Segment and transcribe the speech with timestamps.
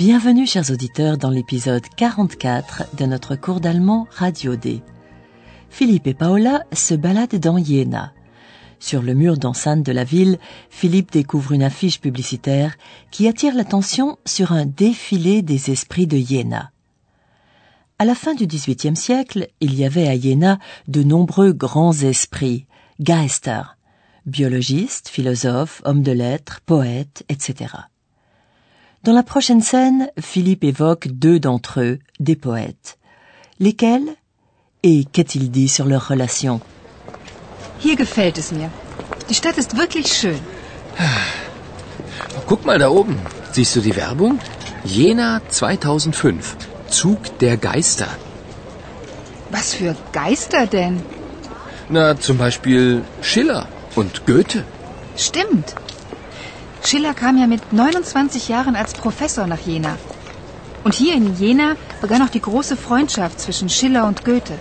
[0.00, 4.80] Bienvenue, chers auditeurs, dans l'épisode 44 de notre cours d'allemand Radio D.
[5.68, 8.14] Philippe et Paola se baladent dans Iéna.
[8.78, 10.38] Sur le mur d'enceinte de la ville,
[10.70, 12.78] Philippe découvre une affiche publicitaire
[13.10, 16.70] qui attire l'attention sur un défilé des esprits de Iéna.
[17.98, 20.58] À la fin du XVIIIe siècle, il y avait à Iéna
[20.88, 22.64] de nombreux grands esprits,
[23.00, 23.76] Geister,
[24.24, 27.74] biologistes, philosophes, hommes de lettres, poètes, etc.
[29.02, 32.98] Dans la prochaine scène, Philippe évoque deux d'entre eux, des poètes.
[33.58, 34.14] Lesquels
[34.82, 36.60] Et qu'a-t-il dit sur leur relation
[37.82, 38.68] Hier gefällt es mir.
[39.30, 40.38] Die Stadt ist wirklich schön.
[42.46, 43.16] Guck mal da oben.
[43.52, 44.38] Siehst du die Werbung?
[44.84, 46.56] Jena 2005.
[46.90, 48.08] Zug der Geister.
[49.50, 51.02] Was für Geister denn?
[51.88, 54.64] Na, zum Beispiel Schiller und Goethe.
[55.16, 55.74] Stimmt.
[56.84, 59.96] Schiller kam ja mit 29 Jahren als Professor nach Jena.
[60.84, 64.58] Und hier in Jena begann auch die große Freundschaft zwischen Schiller und Goethe.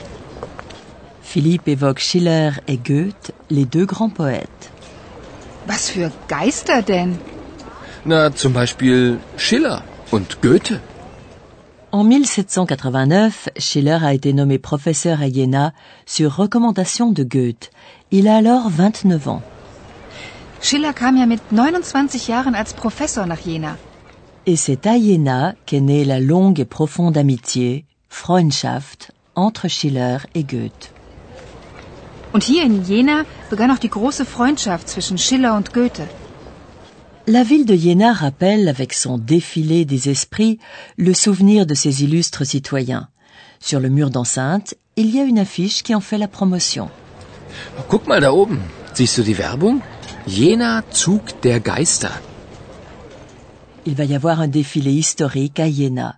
[1.21, 4.69] Philippe évoque Schiller et Goethe, les deux grands poètes.
[5.67, 7.19] Was für Geister denn?
[8.03, 10.79] Na, zum Beispiel Schiller und Goethe.
[11.91, 15.73] En 1789, Schiller a été nommé professeur à Jena
[16.05, 17.71] sur recommandation de Goethe.
[18.11, 19.41] Il a alors 29 ans.
[20.61, 23.77] Schiller kam ja mit 29 Jahren als Professor nach Jena.
[24.45, 30.43] Et c'est à Jena qu'est née la longue et profonde amitié, Freundschaft, entre Schiller et
[30.43, 30.89] Goethe.
[32.33, 36.07] Und hier in Jena begann auch die große Freundschaft zwischen Schiller und Goethe.
[37.25, 40.59] La ville de Jena rappelle, avec son défilé des esprits,
[40.97, 43.07] le souvenir de ses illustres citoyens.
[43.59, 46.89] Sur le mur d'enceinte, il y a une affiche qui en fait la promotion.
[47.89, 48.59] Guck mal da oben.
[48.93, 49.81] Siehst du die Werbung?
[50.27, 52.11] Jena Zug der Geister.
[53.85, 56.17] Il va y avoir un défilé historique à Jena.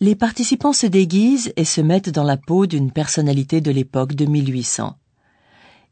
[0.00, 4.26] Les participants se déguisent et se mettent dans la peau d'une personnalité de l'époque de
[4.26, 4.96] 1800.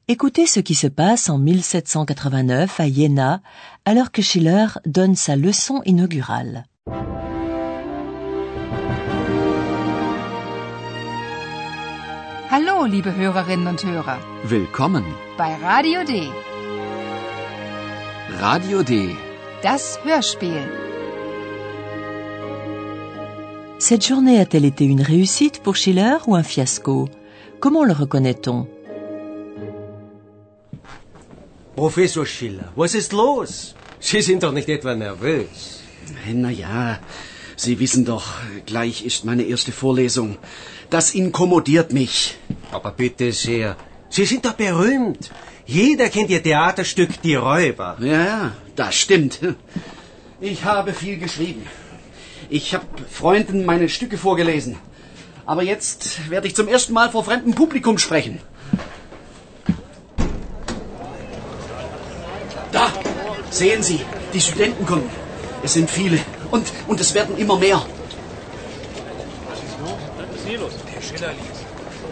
[0.09, 3.41] Écoutez ce qui se passe en 1789 à Jena,
[3.87, 6.67] alors que Schiller donne sa leçon inaugurale.
[12.51, 15.05] Hallo, liebe Hörerinnen und Hörer, Willkommen.
[15.37, 16.31] bei Radio D,
[18.41, 19.15] Radio D.
[19.63, 20.67] das Hörspiel.
[23.79, 27.09] Cette journée a-t-elle été une réussite pour Schiller ou un fiasco
[27.61, 28.67] Comment le reconnaît-on
[31.77, 33.75] Professor Schiller, was ist los?
[34.01, 35.81] Sie sind doch nicht etwa nervös.
[36.33, 36.99] Na ja,
[37.57, 38.27] Sie wissen doch,
[38.67, 40.37] gleich ist meine erste Vorlesung.
[40.91, 42.37] Das inkommodiert mich.
[42.73, 43.77] Aber bitte sehr,
[44.11, 45.31] Sie sind doch berühmt.
[45.67, 47.97] Jeder kennt Ihr Theaterstück Die Räuber.
[48.01, 49.41] Ja, ja, das stimmt.
[50.41, 51.67] Ich habe viel geschrieben.
[52.51, 54.77] Ich habe Freunden meine Stücke vorgelesen.
[55.47, 58.41] Aber jetzt werde ich zum ersten Mal vor fremdem Publikum sprechen.
[62.73, 62.93] Da,
[63.51, 64.01] sehen Sie,
[64.35, 65.09] die Studenten kommen.
[65.63, 66.19] Es sind viele
[66.51, 67.83] und, und es werden immer mehr.
[70.47, 71.54] Der Schiller liest.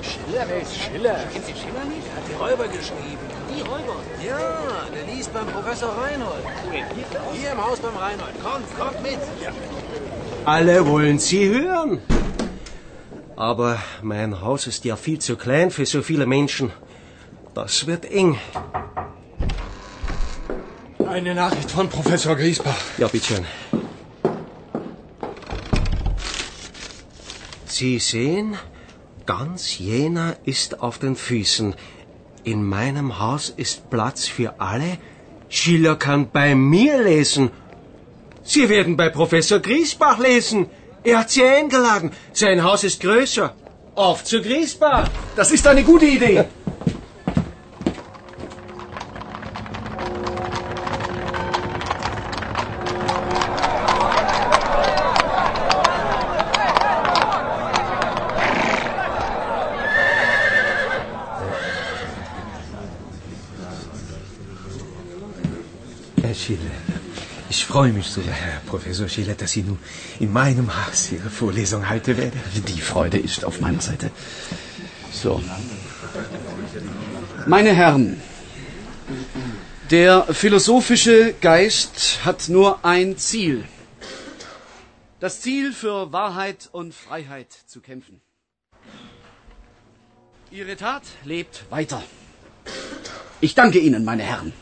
[0.02, 0.44] Schiller?
[0.48, 1.18] Wer ist Schiller?
[1.32, 2.06] Kennt ihr Schiller nicht?
[2.10, 3.24] Er hat die Räuber geschrieben.
[3.54, 3.96] Die Räuber?
[4.26, 6.44] Ja, der liest beim Professor Reinhold.
[7.32, 8.34] Hier im Haus beim Reinhold.
[8.42, 9.18] Kommt, kommt mit.
[10.44, 12.00] Alle wollen Sie hören.
[13.36, 16.72] Aber mein Haus ist ja viel zu klein für so viele Menschen.
[17.54, 18.38] Das wird eng.
[21.06, 22.80] Eine Nachricht von Professor Griesbach.
[22.98, 23.44] Ja, bitteschön.
[27.66, 28.56] Sie sehen,
[29.26, 31.74] ganz Jena ist auf den Füßen.
[32.44, 34.98] In meinem Haus ist Platz für alle.
[35.48, 37.50] Schiller kann bei mir lesen.
[38.42, 40.66] Sie werden bei Professor Griesbach lesen.
[41.04, 42.10] Er hat Sie eingeladen.
[42.32, 43.54] Sein Haus ist größer.
[43.94, 45.08] Auf zu Griesbach.
[45.36, 46.44] Das ist eine gute Idee.
[66.52, 66.70] Schiller,
[67.48, 69.78] Ich freue mich so, Herr Professor Schiller, dass Sie nun
[70.20, 72.40] in meinem Haus Ihre Vorlesung halten werden.
[72.68, 74.10] Die Freude ist auf meiner Seite.
[75.12, 75.42] So.
[77.46, 78.20] Meine Herren,
[79.90, 83.64] der philosophische Geist hat nur ein Ziel.
[85.20, 88.20] Das Ziel für Wahrheit und Freiheit zu kämpfen.
[90.50, 92.02] Ihre Tat lebt weiter.
[93.40, 94.52] Ich danke Ihnen, meine Herren.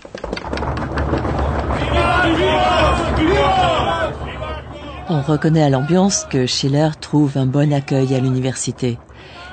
[5.12, 8.98] On reconnaît à l'ambiance que Schiller trouve un bon accueil à l'université.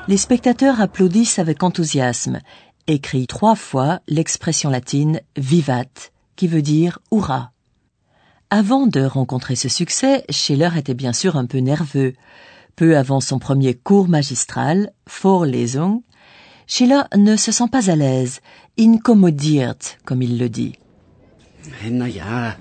[0.08, 2.40] Les spectateurs applaudissent avec enthousiasme
[2.86, 7.52] et crient trois fois l'expression latine vivat, qui veut dire hurrah.
[8.50, 12.14] Avant de rencontrer ce succès, Schiller était bien sûr un peu nerveux.
[12.76, 14.92] Peu avant son premier cours magistral,
[15.22, 16.02] Vorlesung,
[16.68, 18.42] Schiller ne se sent pas à l'aise,
[18.80, 20.76] incommodiert, comme il le dit.
[21.90, 22.56] Na ja,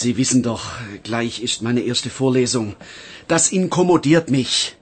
[0.00, 0.64] Sie wissen doch,
[1.02, 2.76] gleich ist meine erste Vorlesung.
[3.26, 4.76] Das inkommodiert mich.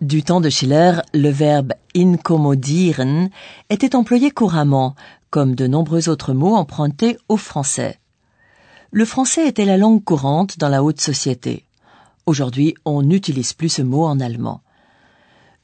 [0.00, 3.30] Du temps de Schiller, le verbe incommodieren
[3.68, 4.96] était employé couramment,
[5.30, 7.98] comme de nombreux autres mots empruntés au français.
[8.90, 11.64] Le français était la langue courante dans la haute société.
[12.26, 14.62] Aujourd'hui, on n'utilise plus ce mot en allemand.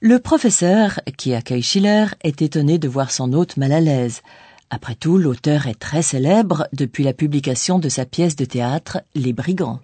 [0.00, 4.22] Le professeur, qui accueille Schiller, est étonné de voir son hôte mal à l'aise.
[4.70, 9.32] Après tout, l'auteur est très célèbre depuis la publication de sa pièce de théâtre Les
[9.32, 9.80] Brigands.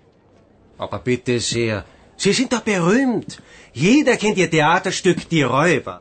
[0.79, 1.85] Aber bitte sehr,
[2.17, 3.39] Sie sind doch berühmt.
[3.75, 6.01] Jeder kennt Ihr Theaterstück Die Räuber.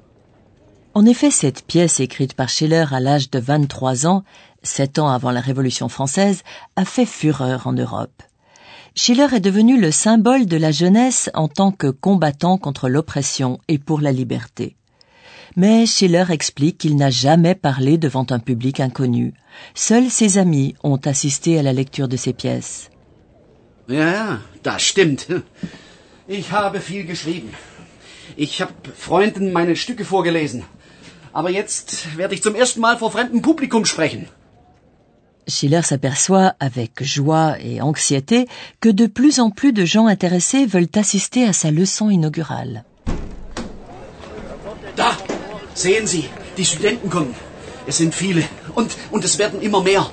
[0.94, 4.24] En effet, cette pièce écrite par Schiller à l'âge de 23 ans,
[4.62, 6.44] sept ans avant la Révolution française,
[6.76, 8.24] a fait fureur en Europe.
[8.96, 13.80] Schiller est devenu le symbole de la jeunesse en tant que combattant contre l'oppression et
[13.80, 14.76] pour la liberté.
[15.56, 19.34] Mais Schiller explique qu'il n'a jamais parlé devant un public inconnu.
[19.76, 22.90] Seuls ses amis ont assisté à la lecture de ses pièces.
[23.90, 25.28] Ja, das stimmt.
[26.30, 27.50] Ich habe viel geschrieben.
[28.38, 30.64] Ich habe Freunden meine Stücke vorgelesen.
[31.34, 34.28] Aber jetzt werde ich zum ersten Mal vor fremdem Publikum sprechen.
[35.48, 38.48] Schiller s'aperçoit avec joie et anxiété
[38.80, 42.86] que de plus en plus de gens intéressés veulent assister à sa leçon inaugurale.
[45.74, 46.26] Sehen Sie,
[46.58, 47.34] die Studenten kommen.
[47.88, 48.44] Es sind viele
[48.76, 50.12] und, und es werden immer mehr.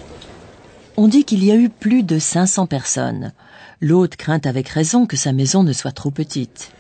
[0.97, 3.33] On dit qu'il y a eu plus de 500 personnes.
[3.81, 6.71] L'hôte craint avec raison que sa maison ne soit trop petite.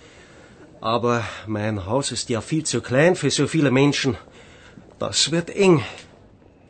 [0.81, 4.15] Aber mein Haus ist ja viel zu klein für so viele Menschen.
[4.99, 5.81] Das wird eng.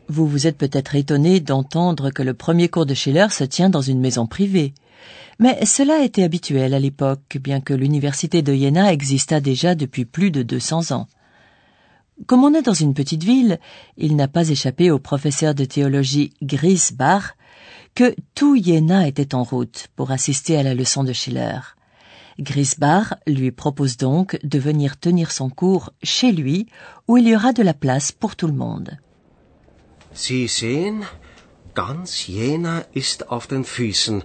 [0.07, 3.81] Vous vous êtes peut-être étonné d'entendre que le premier cours de Schiller se tient dans
[3.81, 4.73] une maison privée.
[5.37, 10.31] Mais cela était habituel à l'époque, bien que l'université de Jena existât déjà depuis plus
[10.31, 11.07] de 200 ans.
[12.25, 13.59] Comme on est dans une petite ville,
[13.97, 17.35] il n'a pas échappé au professeur de théologie Griesbach
[17.95, 21.59] que tout Jena était en route pour assister à la leçon de Schiller.
[22.39, 26.67] Griesbach lui propose donc de venir tenir son cours chez lui,
[27.07, 28.97] où il y aura de la place pour tout le monde.
[30.13, 31.03] Sie sehen,
[31.75, 34.23] ganz Jena ist auf den Füßen.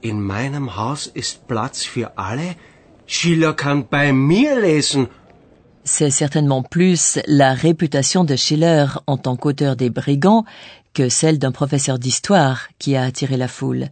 [0.00, 2.54] In meinem Haus ist Platz für alle.
[3.06, 5.08] Schiller kann bei mir lesen.
[5.90, 10.44] C'est certainement plus la réputation de Schiller en tant qu'auteur des brigands
[10.92, 13.88] que celle d'un professeur d'histoire qui a attiré la foule.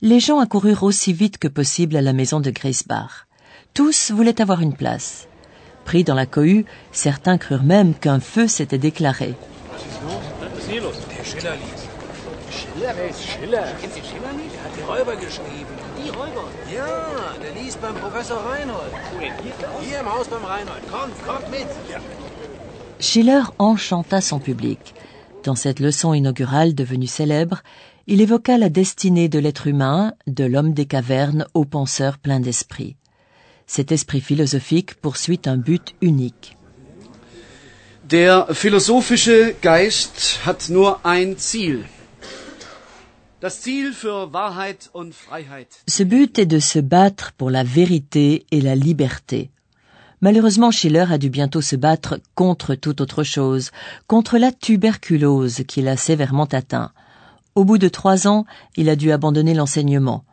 [0.00, 3.26] Les gens accoururent aussi vite que possible à la maison de Griesbach.
[3.74, 5.28] Tous voulaient avoir une place.
[5.84, 9.34] Pris dans la cohue, certains crurent même qu'un feu s'était déclaré.
[12.50, 13.62] Schiller
[16.74, 18.92] Ja, der liest Reinhold.
[19.82, 20.82] Hier im Haus Reinhold.
[20.90, 21.68] Kommt, kommt mit.
[22.98, 24.94] Schiller enchanta son public.
[25.42, 27.62] Dans cette leçon inaugurale devenue célèbre,
[28.06, 32.96] il évoqua la destinée de l'être humain, de l'homme des cavernes au penseur plein d'esprit.
[33.66, 36.56] Cet esprit philosophique poursuit un but unique.
[38.04, 41.84] Der philosophische Geist hat nur ein Ziel.
[41.84, 41.94] Das Ziel für Wahrheit
[42.46, 43.24] und Freiheit.
[45.88, 49.50] Ce but est de se battre pour la vérité et la liberté.
[50.20, 53.70] Malheureusement, Schiller a dû bientôt se battre contre toute autre chose,
[54.06, 56.92] contre la tuberculose qui l'a sévèrement atteint.
[57.54, 60.24] Au bout de trois ans, il a dû abandonner l'enseignement.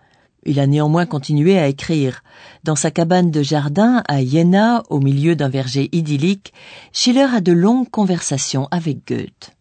[0.46, 2.24] Il a néanmoins continué à écrire.
[2.64, 6.54] Dans sa cabane de jardin à Jena, au milieu d'un verger idyllique,
[6.92, 9.52] Schiller a de longues conversations avec Goethe.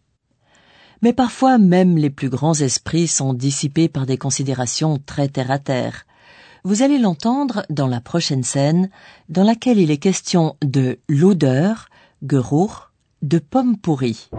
[1.03, 6.05] Mais parfois même les plus grands esprits sont dissipés par des considérations très terre-à-terre.
[6.63, 8.89] Vous allez l'entendre dans la prochaine scène,
[9.27, 11.89] dans laquelle il est question de l'odeur,
[12.25, 12.89] Geruch,
[13.21, 14.29] de pommes pourries.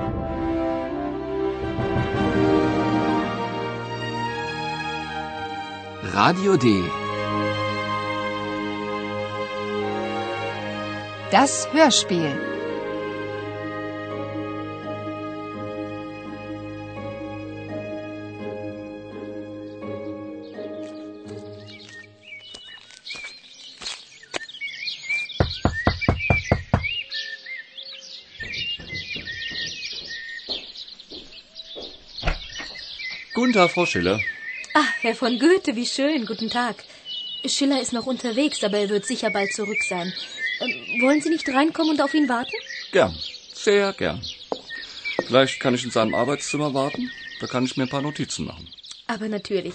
[6.14, 6.80] Radio D.
[11.30, 12.53] Das Hörspiel.
[33.34, 34.20] Guten Tag, Frau Schiller.
[34.74, 36.24] Ah, Herr von Goethe, wie schön.
[36.24, 36.76] Guten Tag.
[37.44, 40.12] Schiller ist noch unterwegs, aber er wird sicher bald zurück sein.
[40.60, 42.54] Ähm, wollen Sie nicht reinkommen und auf ihn warten?
[42.92, 43.12] Gern,
[43.52, 44.22] sehr gern.
[45.26, 47.10] Vielleicht kann ich in seinem Arbeitszimmer warten.
[47.40, 48.68] Da kann ich mir ein paar Notizen machen.
[49.08, 49.74] Aber natürlich.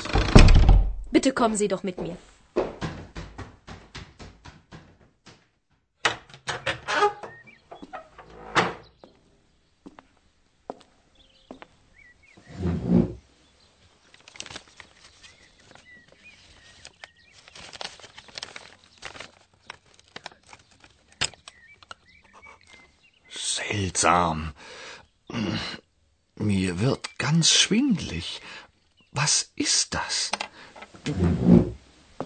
[1.12, 2.16] Bitte kommen Sie doch mit mir.
[23.70, 24.54] Seltsam.
[26.36, 28.42] Mir wird ganz schwindlig.
[29.12, 30.32] Was ist das?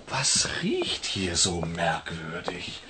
[0.08, 2.82] Was riecht hier so merkwürdig?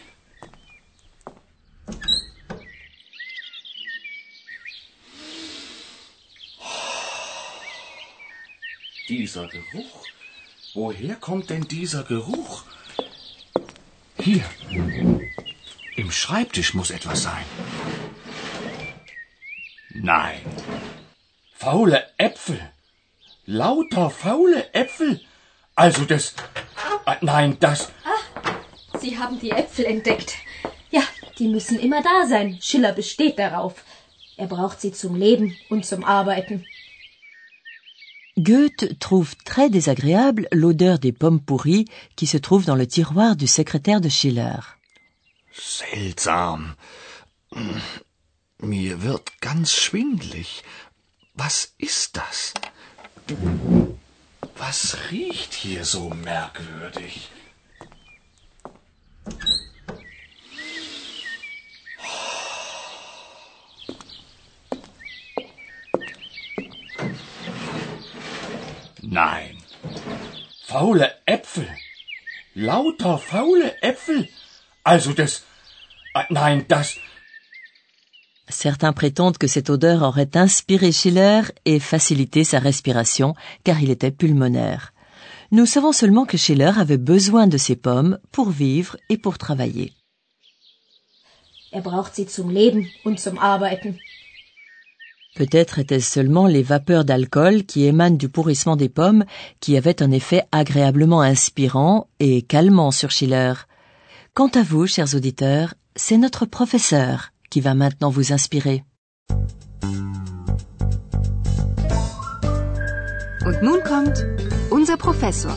[9.09, 10.05] Dieser Geruch.
[10.75, 12.65] Woher kommt denn dieser Geruch?
[14.19, 14.45] Hier.
[15.95, 17.45] Im Schreibtisch muss etwas sein.
[20.03, 20.41] Nein.
[21.53, 22.59] Faule Äpfel.
[23.45, 25.21] Lauter faule Äpfel.
[25.75, 26.35] Also das.
[27.05, 27.89] Äh, Nein, das.
[28.99, 30.35] Sie haben die Äpfel entdeckt.
[30.91, 31.03] Ja,
[31.39, 32.59] die müssen immer da sein.
[32.61, 33.75] Schiller besteht darauf.
[34.35, 36.65] Er braucht sie zum Leben und zum Arbeiten.
[38.35, 41.85] Goethe trouve très désagréable l'odeur des pommes pourries
[42.17, 44.59] qui se trouve dans le tiroir du secrétaire de Schiller.
[45.53, 46.75] Seltsam.
[48.63, 50.63] Mir wird ganz schwindlig.
[51.33, 52.53] Was ist das?
[54.55, 57.29] Was riecht hier so merkwürdig?
[69.01, 69.57] Nein.
[70.65, 71.67] Faule Äpfel.
[72.53, 74.29] Lauter faule Äpfel.
[74.83, 75.43] Also das.
[76.13, 76.95] äh, Nein, das.
[78.49, 84.11] Certains prétendent que cette odeur aurait inspiré Schiller et facilité sa respiration, car il était
[84.11, 84.93] pulmonaire.
[85.51, 89.93] Nous savons seulement que Schiller avait besoin de ces pommes pour vivre et pour travailler.
[91.71, 91.81] Er.
[95.35, 99.25] Peut-être étaient-ce seulement les vapeurs d'alcool qui émanent du pourrissement des pommes
[99.59, 103.53] qui avaient un effet agréablement inspirant et calmant sur Schiller.
[104.33, 108.83] Quant à vous, chers auditeurs, c'est notre professeur qui va maintenant vous inspirer.
[113.47, 114.17] Und nun kommt
[114.71, 115.55] unser Professor.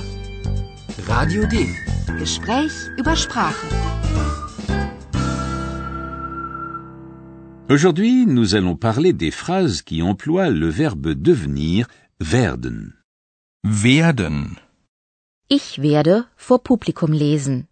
[1.08, 1.54] Radio D.
[2.18, 3.66] Gespräch über Sprache.
[7.70, 11.86] Aujourd'hui, nous allons parler des phrases qui emploient le verbe devenir
[12.20, 12.92] werden.
[13.64, 14.58] Werden.
[15.48, 17.66] Ich werde vor Publikum lesen.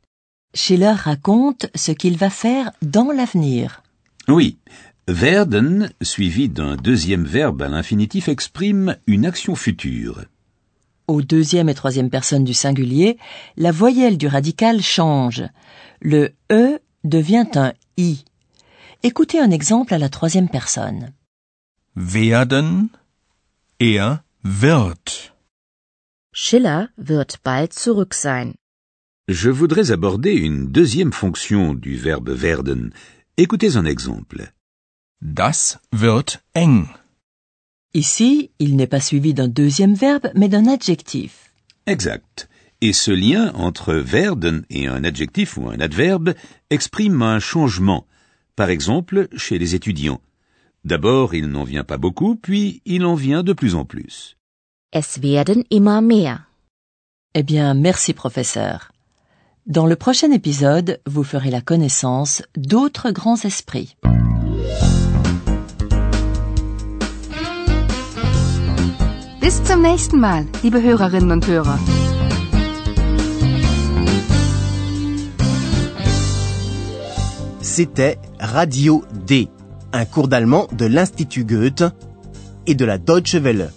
[0.55, 3.84] Schiller raconte ce qu'il va faire dans l'avenir.
[4.29, 4.59] Oui,
[5.07, 10.25] werden, suivi d'un deuxième verbe à l'infinitif, exprime une action future.
[11.07, 13.19] Au deuxième et troisième personne du singulier,
[13.59, 15.43] la voyelle du radical change.
[16.01, 18.25] Le E devient un I.
[19.03, 21.13] Écoutez un exemple à la troisième personne.
[21.95, 22.89] Werden.
[23.79, 25.35] Er wird.
[26.33, 28.55] Schiller wird bald zurück sein.
[29.29, 32.93] Je voudrais aborder une deuxième fonction du verbe werden.
[33.37, 34.53] Écoutez un exemple.
[35.21, 36.87] Das wird eng.
[37.93, 41.53] Ici, il n'est pas suivi d'un deuxième verbe, mais d'un adjectif.
[41.87, 42.49] Exact.
[42.81, 46.35] Et ce lien entre werden et un adjectif ou un adverbe
[46.71, 48.07] exprime un changement.
[48.55, 50.21] Par exemple, chez les étudiants.
[50.85, 54.37] D'abord, il n'en vient pas beaucoup, puis il en vient de plus en plus.
[54.93, 56.47] Es werden immer mehr.
[57.35, 58.93] Eh bien, merci professeur.
[59.67, 63.97] Dans le prochain épisode, vous ferez la connaissance d'autres grands esprits.
[69.41, 71.79] Bis zum nächsten Mal, liebe Hörerinnen und Hörer.
[77.63, 79.49] C'était Radio D,
[79.95, 81.85] un cours d'allemand de l'Institut Goethe
[82.67, 83.73] et de la Deutsche Welle.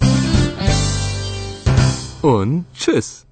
[2.24, 3.27] Und tschüss.